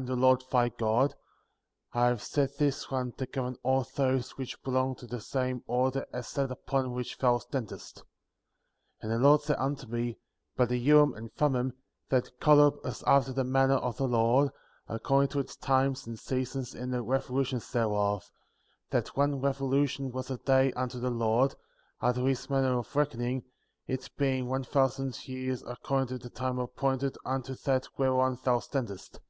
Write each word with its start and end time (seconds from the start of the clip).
61 0.00 0.18
Lord 0.22 0.44
thy 0.50 0.68
God; 0.70 1.14
I 1.92 2.06
have 2.06 2.22
set 2.22 2.56
this 2.56 2.90
one 2.90 3.12
to 3.18 3.26
govern 3.26 3.58
all 3.62 3.86
those 3.96 4.38
which 4.38 4.62
belong 4.62 4.94
to 4.94 5.06
the 5.06 5.20
same 5.20 5.62
order 5.66 6.06
as 6.10 6.32
that 6.32 6.50
upon 6.50 6.92
which 6.94 7.18
thou 7.18 7.36
standest.^ 7.36 7.98
4. 9.02 9.02
And 9.02 9.10
the 9.12 9.18
Lord 9.18 9.42
said 9.42 9.58
unto 9.58 9.86
me, 9.88 10.16
by 10.56 10.64
the 10.64 10.78
Urim 10.78 11.12
and 11.12 11.30
Thummim,^ 11.34 11.74
that 12.08 12.40
Kolob^ 12.40 12.82
was 12.82 13.02
after 13.02 13.34
the 13.34 13.44
manner 13.44 13.74
of 13.74 13.98
the 13.98 14.08
Lord, 14.08 14.52
according 14.88 15.28
to 15.32 15.38
its 15.40 15.54
times 15.54 16.06
and 16.06 16.18
seasons 16.18 16.74
in 16.74 16.90
the 16.92 17.04
revo 17.04 17.28
lutions 17.32 17.70
thereof; 17.70 18.24
that 18.88 19.14
one 19.18 19.38
revolution 19.42 20.10
was 20.12 20.30
a 20.30 20.38
day 20.38 20.72
unto 20.72 20.98
the 20.98 21.10
Lord, 21.10 21.54
after 22.00 22.26
his 22.26 22.48
manner 22.48 22.78
of 22.78 22.90
reckoningjfi' 22.94 23.44
it 23.86 24.08
being 24.16 24.48
one 24.48 24.64
thousand 24.64 25.12
years'^ 25.12 25.62
according 25.70 26.08
to 26.08 26.16
the 26.16 26.30
time 26.30 26.58
appointed 26.58 27.18
unto 27.26 27.54
that 27.66 27.86
whereon 27.98 28.38
thou 28.42 28.60
standest. 28.60 29.20